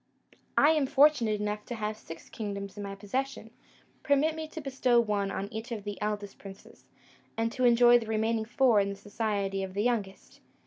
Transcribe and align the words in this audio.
I 0.57 0.71
am 0.71 0.87
fortunate 0.87 1.39
enough 1.39 1.63
to 1.65 1.75
have 1.75 1.95
six 1.95 2.27
kingdoms 2.27 2.75
in 2.75 2.81
my 2.81 2.95
possession; 2.95 3.51
permit 4.01 4.33
me 4.33 4.47
to 4.47 4.59
bestow 4.59 4.99
one 4.99 5.29
on 5.29 5.47
each 5.53 5.71
of 5.71 5.83
the 5.83 6.01
eldest 6.01 6.39
princes, 6.39 6.85
and 7.37 7.51
to 7.51 7.65
enjoy 7.65 7.99
the 7.99 8.07
remaining 8.07 8.45
four 8.45 8.79
in 8.79 8.89
the 8.89 8.95
society 8.95 9.61
of 9.61 9.75
the 9.75 9.83
youngest. 9.83 10.41